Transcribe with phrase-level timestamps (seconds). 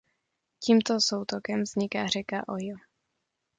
[0.59, 2.77] Tímto soutokem vzniká řeka Ohio.